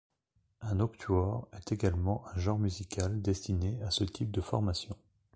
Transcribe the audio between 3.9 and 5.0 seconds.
ce type de formation.